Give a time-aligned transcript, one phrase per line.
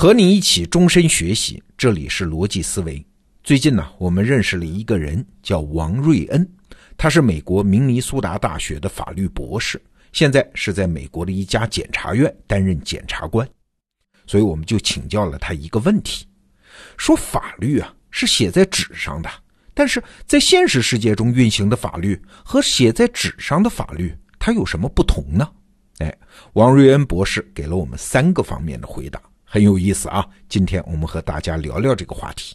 [0.00, 3.06] 和你一起终身学习，这里是逻辑思维。
[3.44, 6.50] 最近呢，我们认识了一个人，叫王瑞恩，
[6.96, 9.78] 他是美国明尼苏达大学的法律博士，
[10.10, 13.46] 现在是在美国的一家检察院担任检察官。
[14.26, 16.26] 所以我们就请教了他一个问题：
[16.96, 19.28] 说法律啊是写在纸上的，
[19.74, 25.46] 但是在现实世界中运行的法律和写在纸上的法律，它有什么不同呢？
[25.98, 26.18] 哎，
[26.54, 29.20] 王瑞恩博士给了我们三个方面的回答，
[29.52, 30.24] 很有意思啊。
[30.48, 32.54] 今天我们和大家聊聊这个话题。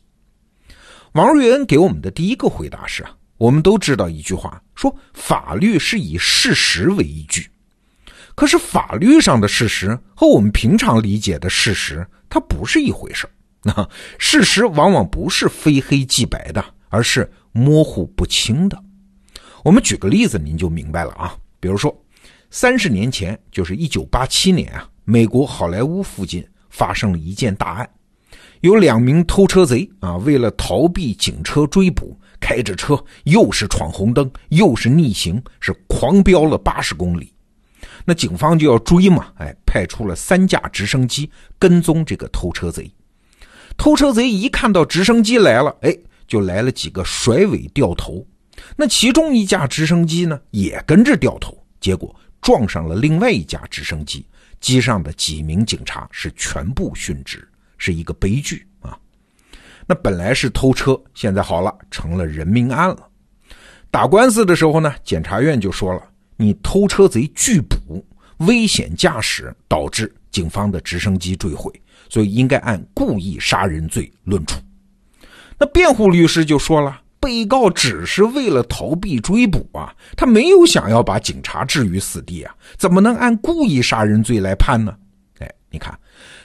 [1.12, 7.50] 王瑞恩给我们的第一个回答是，我们都知道一句话，说法律是以事实为依据。
[8.34, 13.28] 可是法律上的事实和我们平常理解的事实，它不是一回事
[13.62, 18.82] 那 事实往往不是非黑即白的，而是模糊不清的。
[19.66, 21.36] 我们举个例子，您就明白了啊。
[21.60, 21.94] 比如说，
[22.50, 27.90] 三十年前，就是一九八七年啊，美国好莱坞附近发生了一件大案。
[28.60, 37.32] 有两名偷车贼啊，为了逃避警车追捕，开着车又是闯红灯，又是逆行，是狂飙了八十公里。
[38.04, 42.92] 那警方就要追嘛，哎，派出了三架直升机跟踪这个偷车贼。
[43.78, 45.96] 偷车贼一看到直升机来了，哎，
[46.28, 48.26] 就来了几个甩尾掉头。
[48.76, 54.26] 那其中一架直升机呢，也跟着掉头，结果撞上了另外一架直升机，
[54.60, 57.48] 机上的几名警察是全部殉职。
[57.78, 58.98] 是一个悲剧啊！
[59.86, 63.10] 那本来是偷车，现在好了，成了人命案了。
[63.92, 66.02] 打官司的时候呢，检察院就说了
[66.38, 68.04] ：“你偷车贼拒捕，
[68.38, 71.70] 危险驾驶导致警方的直升机坠毁，
[72.10, 74.58] 所以应该按故意杀人罪论处。”
[75.60, 84.96] 那辩护律师就说了：“被告只是为了逃避追捕啊，他没有想要把警察置于死地啊，怎么能按故意杀人罪来判呢？”
[85.42, 85.98] 哎，你看。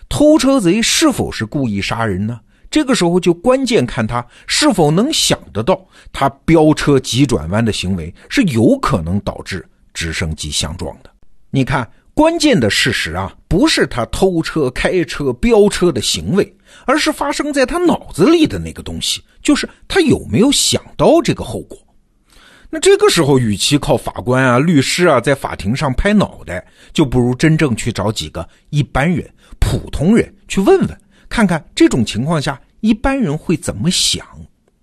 [0.08, 2.40] 偷车贼是否是故意杀人呢？
[2.70, 11.10] 这个时候就关键看他是否能想得到，他飙车急转弯的行为是有可能导致直升机相撞的。
[11.50, 11.86] 你看，
[12.20, 16.54] 关键的事实啊，不是他偷车、开车、飙车的行为，
[16.84, 21.78] 而是发生在他脑子里的那个东西，就是他有没有想到这个后果。
[22.69, 29.26] 那这个时候，与其靠法官啊、律师啊在法庭上拍脑袋，就不如真正去找几个一般人。
[29.58, 31.00] 普通人去问问，
[31.31, 34.26] 看看这种情况下一般人会怎么想？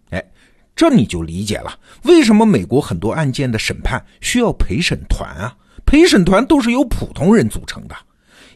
[0.09, 0.31] 哎，
[0.75, 5.55] 这你就理解了为什么美国很多案件的审判需要陪审团啊？
[5.87, 7.95] 陪审团都是由普通人组成的，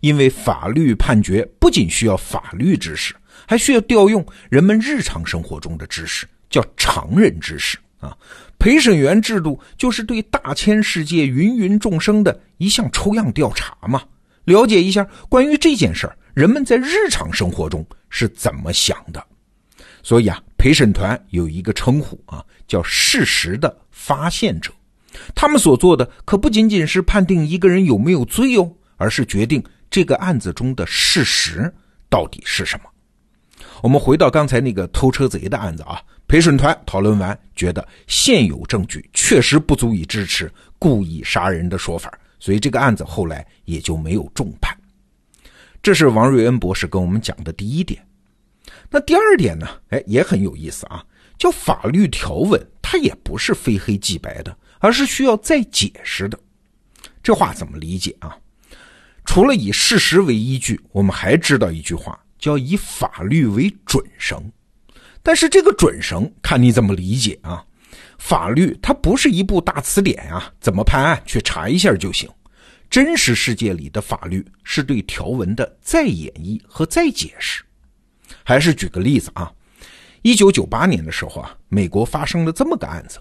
[0.01, 3.15] 因为法律判决不仅需要法律知识，
[3.47, 8.15] 还需要调用人们日常生活中的知识，叫常人知识啊。
[8.59, 14.03] 陪审员制度就是对大千世界芸芸众生的一项抽样调查嘛。
[14.43, 19.25] 了解一下关于这件事儿，人们在日常生活中是怎么想的。
[20.03, 24.69] 所以啊，陪审团有一个称呼啊，叫事实的发现者。
[25.35, 31.73] 他们所做的可不仅仅是判定一个人有没有罪哦，而是决定这个案子中的事实
[32.09, 32.85] 到底是什么。
[33.81, 42.11] 我们回到刚才那个偷车贼的案子啊，陪审团讨论完，觉得现有证据确实不足以支持故意杀人的说法。
[42.39, 44.75] 所以这个案子后来也就没有重判，
[45.83, 48.03] 这是王瑞恩博士跟我们讲的第一点。
[48.89, 49.67] 那第二点呢？
[49.89, 51.03] 哎，也很有意思啊，
[51.37, 56.37] 叫法律条文它也不是非黑即白的，而是需要再解释的。
[57.23, 58.35] 这话怎么理解啊？
[59.23, 64.51] 除了以事实为依据，我们还知道一句话，叫以法律为准绳。
[65.23, 67.63] 但是这个准绳看你怎么理解啊？
[68.17, 72.27] 法律它不是一部大词典啊，怎么判案去查一下就行。
[72.89, 77.63] 真实世界里的法律是对条文的再演绎和再解释。
[78.43, 79.51] 还是举个例子啊，
[80.23, 83.19] 一九九八年的时候啊，美国发生了这么个案子，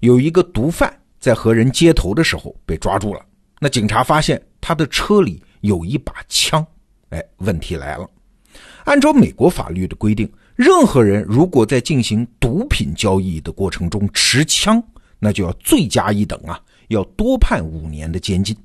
[0.00, 3.24] 有一个毒贩在和人接头的时候被抓住了，
[3.60, 6.64] 那警察发现他的车里有一把枪，
[7.10, 8.08] 哎，问题来了，
[8.84, 10.30] 按照美国法律的规定。
[10.56, 14.80] 任何人如果在进行毒品交易的过程中持枪，
[15.18, 18.56] 那就要罪加一等啊，要多判五年的监禁。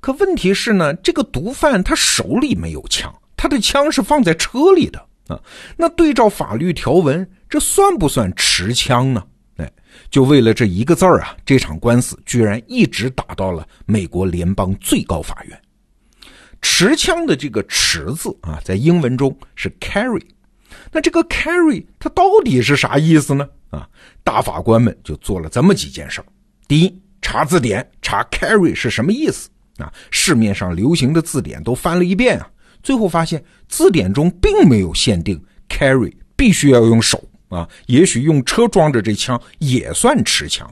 [0.00, 4.98] 可问题是呢，这个毒贩他手里没有枪，他的枪是放在车里的
[5.28, 5.38] 啊。
[5.76, 9.24] 那对照法律条文，这算不算持枪呢？
[10.10, 15.60] 就为了这一个字儿啊，这场官司居然一直打到了美国联邦最高法院。
[16.60, 20.22] 持枪的这个“持”字啊，在英文中是 carry。
[20.92, 23.48] 那这个 carry 它到底是啥意思呢？
[23.70, 23.88] 啊，
[24.22, 26.22] 大法官们就做了这么几件事
[26.68, 29.92] 第一，查字典，查 carry 是什么意思啊？
[30.10, 32.48] 市面上流行的字典都翻了一遍啊，
[32.82, 40.68] 最后发现字典中并没有限定 carry 必须要用手啊，也许用车装着这枪也算持枪。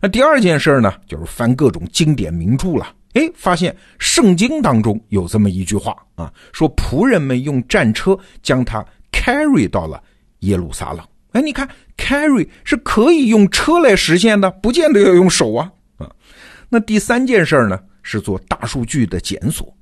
[0.00, 2.94] 那第二件事呢，就是翻各种经典名著了。
[3.14, 10.00] 哎，发现圣经当中有这么一句话啊，说仆人们用战车将他 carry 到了
[10.40, 11.04] 耶路撒冷。
[11.32, 16.08] 哎，你看 carry 是可以用车来实现的，不见得要用手啊啊。
[16.68, 19.74] 那第三件事呢，是做大数据的检索。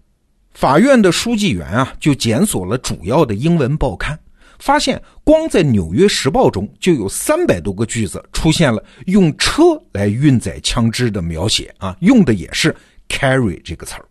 [0.54, 4.18] 法院的书记员啊，就检索了主要的英文报刊。
[4.58, 9.62] 发现光在《纽约时报》中就有三百多个句子出现了用车
[9.92, 12.74] 来运载枪支的描写啊，用的也是
[13.08, 14.04] carry 这个词儿。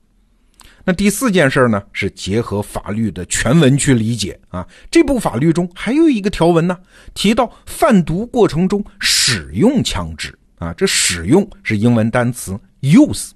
[0.87, 4.67] 那第四件事呢，是结合法律的全文去理解啊。
[4.91, 6.77] 这部法律中还有一个条文呢，
[7.15, 13.31] 提到贩毒过程中使用枪支啊，这使用是英文单词 use，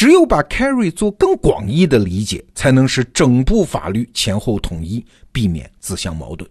[0.00, 5.04] 只有把 carry 做更广义的理解，才能使整部法律前后统一。
[5.30, 6.50] 避免自相矛盾。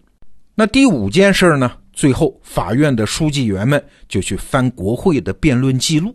[0.54, 1.72] 那第五件事呢？
[1.92, 6.14] 最后，法院的书记员们就去翻国会的辩论记录，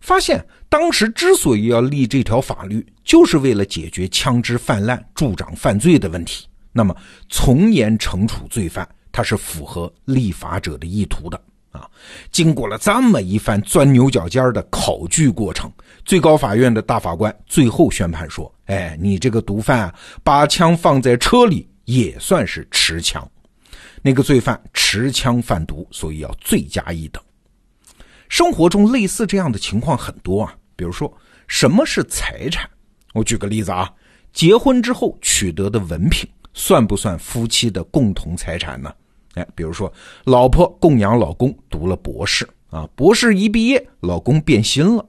[0.00, 6.46] 发现当时之所以要立这条法律，就是为了解决枪支泛滥、助长犯罪的问题。
[6.70, 6.94] 那么，
[7.28, 11.40] 从严惩处罪犯，它是符合立法者的意图的
[11.78, 11.88] 啊！
[12.30, 15.72] 经过了这么一番钻牛角尖的考据过程，
[16.04, 23.26] 最高法院的大法官最后宣判说：“哎，你这个毒贩啊，把枪放在车里。”也算是持枪，
[24.02, 27.22] 那个罪犯持枪贩毒，所以要罪加一等。
[28.28, 31.10] 生活中类似这样的情况很多啊，比如说
[31.46, 32.68] 什么是财产？
[33.14, 33.90] 我举个例子啊，
[34.34, 38.94] 结婚之后取得的文凭算不算夫妻的共同财产呢？
[39.34, 39.92] 哎，比如说
[40.24, 45.06] 老婆供养老公读了博士啊，博士一毕业，老公变心了，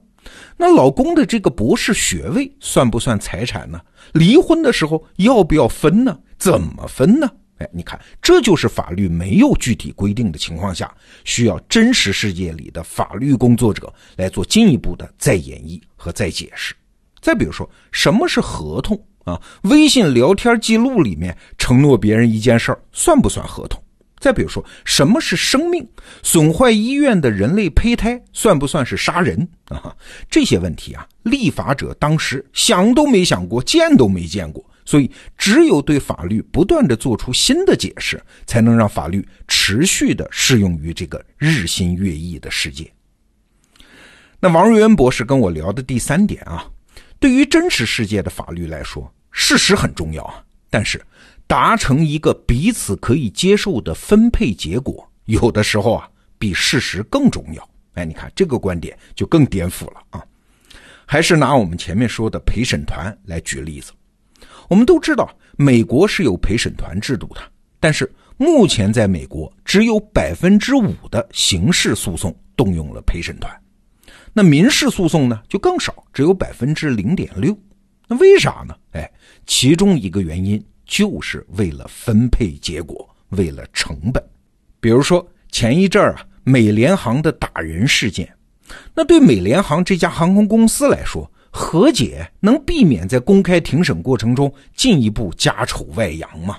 [0.56, 3.80] 那老公的这个博士学位算不算财产呢？
[4.12, 6.18] 离婚的时候要不要分呢？
[6.38, 7.28] 怎么分呢？
[7.58, 10.94] 哎，你看，这就是法律没有具体规定的情况下，
[11.24, 16.74] 需要真实世界里的法律工作者来做进一步的再演绎和再解释。
[17.20, 19.38] 再比如说，什么是合同啊？
[19.64, 23.78] 微信聊天记录里面承诺别人一件事儿，算不算合同？
[24.20, 25.88] 再比如说，什么是生命？
[26.22, 29.96] 损坏医院的人类胚胎算不算是杀人啊？
[30.30, 34.62] 这些问题啊，立法者当时想都没想过，见都没见过。
[34.84, 42.90] 所以，只有对法律不断的做出新的解释，才能让法律持续的适用于这个日新月异的世界。
[44.40, 46.66] 那王瑞恩博士跟我聊的第三点啊，
[47.18, 51.00] 对于真实世界的法律来说，事实很重要啊，但是
[51.50, 56.08] 达成一个彼此可以接受的分配结果，有的时候啊，
[56.38, 57.70] 比事实更重要。
[57.94, 60.24] 哎，你看这个观点就更颠覆了啊！
[61.04, 63.90] 还是拿我们前面说的陪审团来举例子。
[64.68, 67.40] 我们都知道，美国是有陪审团制度的，
[67.80, 73.52] 但是目前在美国只有百分之五的刑事诉讼动用了陪审团，
[74.32, 77.58] 那民事诉讼呢就更少，只有百分之零点六。
[78.06, 78.76] 那为啥呢？
[78.92, 79.10] 哎，
[79.48, 84.20] 其中一个原因就是为了分配结果，为了成本。
[84.80, 88.28] 比如说前一阵儿啊，美联航的打人事件，
[88.92, 91.30] 那对美联航这家航空公司来说。
[91.52, 96.58] 和解能避免在公开庭审过程中进一步家丑外扬吗？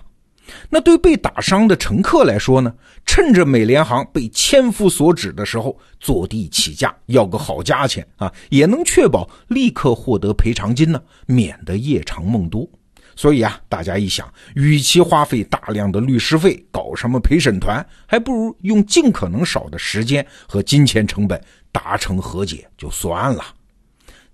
[0.70, 2.74] 那对被打伤的乘客来说呢？
[3.06, 12.68] 趁着美联航被千夫所指的时候，坐地起价要个好价钱啊，也能确保立刻获得赔偿金呢，免得夜长梦多。
[13.16, 21.42] 所以啊，大家一想，与其花费大量的律师费搞什么陪审团，还不如用尽可能少的时间和金钱成本
[21.72, 23.44] 达成和解就算了。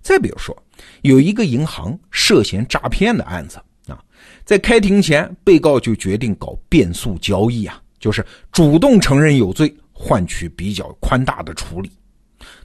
[0.00, 0.56] 再比如说，
[1.02, 3.98] 有一个银行涉嫌诈骗的案子啊，
[4.44, 11.90] 在开庭前，被告就决定搞变速交易啊，就是主动承认有罪，换取比较宽大的处理。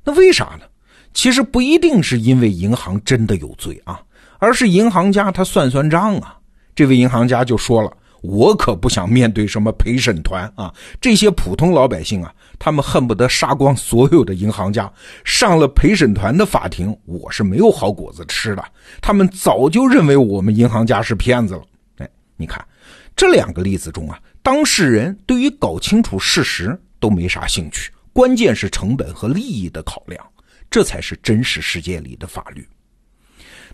[0.04, 0.66] 那为啥呢？
[1.14, 4.02] 其实不一定是因为银行真的有罪啊，
[4.44, 6.38] 而是银行家他算算账啊。
[6.76, 7.90] 这位银行家就说了。
[8.24, 10.74] 我可不想面对什么陪审团啊！
[11.02, 14.90] 这些普通老百姓啊，他们恨不得杀光所有的银行家。
[15.26, 18.64] 上了陪审团的法庭，我是没有好果子吃的。
[19.02, 21.64] 他们早就认为我们银行家是骗子了。
[21.98, 22.66] 哎，你看
[23.14, 30.26] 这两个例子中啊，当事人对于搞清楚事实都没啥兴趣，关键是成本和利益的考量，
[30.72, 32.66] 这才是真实世界里的法律。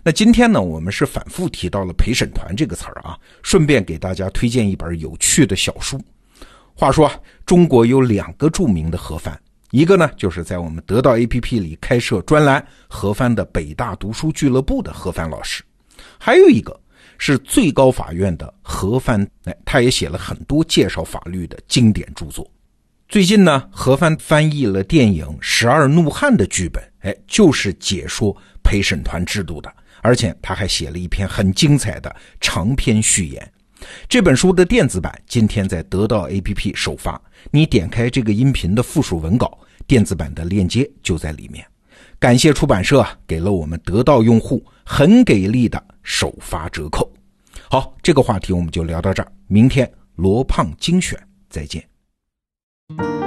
[0.02, 6.00] 那今天呢，我们是反复提到了陪审团这个词儿啊，顺便给大家推荐一本有趣的小书。
[6.74, 7.10] 话说，
[7.44, 9.38] 中国有两个著名的河翻，
[9.70, 15.62] 一个呢就是在我们得到 APP 里开设专栏河翻的北大读书俱乐部的河翻老师，
[16.18, 16.78] 还有一个
[17.18, 22.50] 是最高法院的何帆，哎，他也写了很多介绍法律的经典著作。
[23.10, 29.68] 最近呢，何帆翻译了电影《十二怒汉》的剧本，哎，就是解说陪审团制度的，
[30.00, 33.52] 而且他还写了一篇很精彩的长篇序言。
[34.08, 41.66] 这本书的电子版今天在得到 APP 首发，你点开这个音频的附属文稿，电子版的链接就在里面。
[42.20, 47.12] 感谢出版社给了我们得到用户很给力的首发折扣。
[47.68, 51.89] 好，这个话题我们就聊到这儿，明天罗胖精选再见。
[52.96, 53.19] thank you